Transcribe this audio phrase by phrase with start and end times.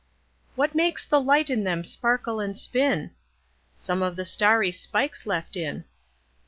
[0.55, 3.11] What makes the light in them sparkle and spin?
[3.77, 5.85] Some of the starry spikes left in.